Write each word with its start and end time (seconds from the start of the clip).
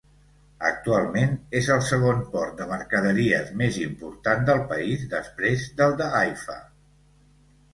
Actualment 0.67 1.33
és 1.59 1.67
el 1.75 1.83
segon 1.89 2.23
port 2.31 2.57
de 2.61 2.67
mercaderies 2.71 3.51
més 3.61 3.77
important 3.83 4.43
del 4.49 4.63
país 4.73 5.05
després 5.13 5.69
del 5.83 5.95
de 6.01 6.09
Haifa. 6.23 6.57